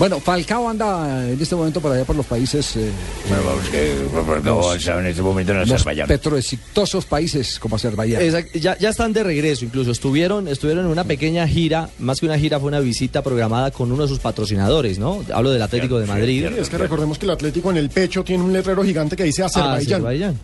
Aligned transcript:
Bueno, 0.00 0.18
Falcao 0.18 0.66
anda 0.66 1.28
en 1.30 1.38
este 1.38 1.54
momento 1.54 1.78
por 1.78 1.92
allá 1.92 2.06
por 2.06 2.16
los 2.16 2.24
países, 2.24 2.74
eh, 2.76 2.90
Bueno, 3.28 3.44
vamos 3.44 3.68
que 3.68 3.94
Falcao 4.26 4.72
está 4.74 4.98
en 4.98 5.06
este 5.08 5.20
momento 5.20 5.52
en 5.52 5.58
los 5.58 5.70
Azerbaiyán. 5.70 6.08
petroexitosos 6.08 7.04
países 7.04 7.58
como 7.58 7.76
Azerbaiyán. 7.76 8.22
Exacto, 8.22 8.58
ya, 8.58 8.78
ya 8.78 8.88
están 8.88 9.12
de 9.12 9.22
regreso, 9.22 9.66
incluso 9.66 9.90
estuvieron, 9.90 10.48
estuvieron 10.48 10.86
en 10.86 10.90
una 10.90 11.04
pequeña 11.04 11.46
gira, 11.46 11.90
más 11.98 12.18
que 12.18 12.24
una 12.24 12.38
gira 12.38 12.58
fue 12.58 12.68
una 12.68 12.80
visita 12.80 13.20
programada 13.22 13.70
con 13.72 13.92
uno 13.92 14.04
de 14.04 14.08
sus 14.08 14.20
patrocinadores, 14.20 14.98
¿no? 14.98 15.22
Hablo 15.34 15.50
del 15.50 15.60
Atlético 15.60 15.98
de 15.98 16.06
Madrid. 16.06 16.46
Es 16.46 16.70
que 16.70 16.78
recordemos 16.78 17.18
que 17.18 17.26
el 17.26 17.32
Atlético 17.32 17.70
en 17.70 17.76
el 17.76 17.90
pecho 17.90 18.24
tiene 18.24 18.42
un 18.42 18.54
letrero 18.54 18.82
gigante 18.82 19.16
que 19.16 19.24
dice 19.24 19.42
Azerbaiyán. 19.42 19.82
Azerbaiyán. 20.00 20.38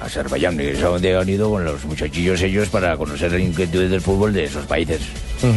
Azerbaiyán, 0.00 0.56
que 0.56 0.70
es 0.70 0.82
a 0.82 0.86
donde 0.88 1.14
han 1.14 1.28
ido 1.28 1.50
con 1.50 1.62
los 1.66 1.84
muchachillos 1.84 2.40
ellos 2.40 2.68
para 2.70 2.96
conocer 2.96 3.30
las 3.30 3.42
inquietudes 3.42 3.90
del 3.90 4.00
fútbol 4.00 4.32
de 4.32 4.44
esos 4.44 4.64
países. 4.64 5.00
Pues, 5.42 5.52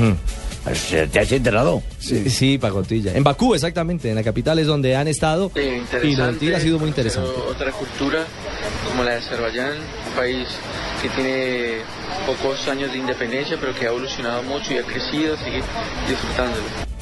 ¿Te 1.11 1.19
has 1.19 1.31
enterado? 1.31 1.83
Sí, 1.99 2.29
sí, 2.29 2.57
Pacotilla. 2.57 3.13
En 3.13 3.23
Bakú, 3.23 3.53
exactamente, 3.53 4.09
en 4.09 4.15
la 4.15 4.23
capital 4.23 4.57
es 4.57 4.65
donde 4.65 4.95
han 4.95 5.07
estado. 5.07 5.51
Eh, 5.53 5.83
y 6.03 6.15
Tigre 6.39 6.55
ha 6.55 6.59
sido 6.59 6.79
muy 6.79 6.89
interesante. 6.89 7.30
Otra 7.47 7.72
cultura 7.72 8.25
como 8.89 9.03
la 9.03 9.11
de 9.11 9.17
Azerbaiyán, 9.17 9.73
un 9.73 10.13
país 10.16 10.47
que 11.02 11.09
tiene 11.09 11.77
pocos 12.25 12.67
años 12.67 12.91
de 12.91 12.97
independencia, 12.97 13.57
pero 13.59 13.75
que 13.75 13.85
ha 13.85 13.89
evolucionado 13.89 14.41
mucho 14.44 14.73
y 14.73 14.77
ha 14.77 14.83
crecido, 14.83 15.38
sigue 15.38 15.61
disfrutándolo. 16.07 16.94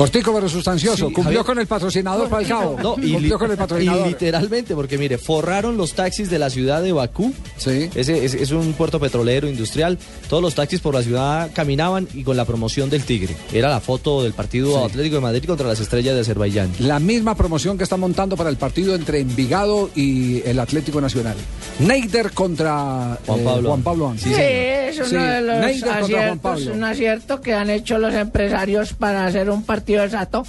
Cortico 0.00 0.32
pero 0.34 0.48
sustancioso. 0.48 0.96
Sí, 1.08 1.12
Cumplió 1.12 1.24
Javier. 1.24 1.44
con 1.44 1.58
el 1.58 1.66
patrocinador 1.66 2.28
Falcao. 2.28 2.76
No, 2.82 2.94
y, 2.98 3.02
li- 3.02 3.12
Cumplió 3.12 3.38
con 3.38 3.50
el 3.50 3.54
y 3.56 3.58
patrocinador. 3.58 4.06
literalmente, 4.08 4.74
porque 4.74 4.96
mire, 4.98 5.18
forraron 5.18 5.76
los 5.76 5.92
taxis 5.92 6.30
de 6.30 6.38
la 6.38 6.48
ciudad 6.50 6.82
de 6.82 6.92
Bakú. 6.92 7.32
Sí. 7.56 7.90
Ese 7.94 8.24
es, 8.24 8.34
es 8.34 8.50
un 8.50 8.72
puerto 8.72 8.98
petrolero 8.98 9.48
industrial. 9.48 9.98
Todos 10.28 10.42
los 10.42 10.54
taxis 10.54 10.80
por 10.80 10.94
la 10.94 11.02
ciudad 11.02 11.50
caminaban 11.54 12.08
y 12.14 12.22
con 12.24 12.36
la 12.36 12.44
promoción 12.44 12.88
del 12.90 13.04
Tigre. 13.04 13.36
Era 13.52 13.68
la 13.68 13.80
foto 13.80 14.22
del 14.22 14.32
partido 14.32 14.70
Sí. 14.78 14.84
Atlético 14.86 15.16
de 15.16 15.20
Madrid 15.22 15.44
contra 15.46 15.66
las 15.68 15.80
estrellas 15.80 16.14
de 16.14 16.20
Azerbaiyán. 16.22 16.70
La 16.78 16.98
misma 16.98 17.34
promoción 17.34 17.76
que 17.76 17.84
está 17.84 17.96
montando 17.96 18.36
para 18.36 18.48
el 18.50 18.56
partido 18.56 18.94
entre 18.94 19.20
Envigado 19.20 19.90
y 19.94 20.42
el 20.48 20.58
Atlético 20.58 21.00
Nacional. 21.00 21.36
Neider 21.78 22.32
contra 22.32 23.18
Juan 23.26 23.40
eh, 23.40 23.44
Pablo. 23.44 23.68
Juan 23.68 23.82
Pablo. 23.82 24.14
Sí, 24.18 24.32
es 24.34 24.96
uno 24.98 25.06
Sí, 25.08 25.16
de 25.16 25.40
los 25.42 25.82
aciertos, 25.82 26.66
un 26.66 26.84
acierto 26.84 27.40
que 27.40 27.54
han 27.54 27.70
hecho 27.70 27.98
los 27.98 28.14
empresarios 28.14 28.92
para 28.92 29.26
hacer 29.26 29.50
un 29.50 29.62
partido 29.90 30.04
exacto 30.04 30.46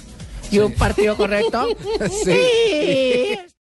y 0.50 0.58
un 0.58 0.72
partido 0.72 1.16
correcto. 1.16 1.66
Sí. 2.24 2.32
Sí. 2.32 3.38